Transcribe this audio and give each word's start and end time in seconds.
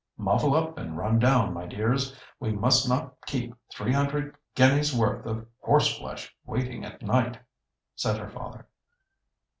"Muffle 0.17 0.55
up 0.55 0.79
and 0.79 0.97
run 0.97 1.19
down, 1.19 1.53
my 1.53 1.67
dears! 1.67 2.19
We 2.39 2.53
must 2.53 2.89
not 2.89 3.13
keep 3.27 3.53
three 3.71 3.93
hundred 3.93 4.35
guineas' 4.55 4.97
worth 4.97 5.27
of 5.27 5.45
horseflesh 5.59 6.35
waiting 6.43 6.83
at 6.83 7.03
night," 7.03 7.37
said 7.95 8.17
her 8.17 8.31
father. 8.31 8.67